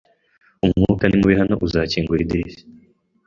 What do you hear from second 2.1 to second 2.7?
idirishya?